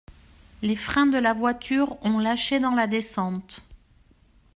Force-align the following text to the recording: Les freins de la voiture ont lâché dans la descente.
Les 0.63 0.75
freins 0.75 1.05
de 1.05 1.19
la 1.19 1.35
voiture 1.35 1.95
ont 2.03 2.17
lâché 2.17 2.59
dans 2.59 2.71
la 2.73 2.87
descente. 2.87 3.61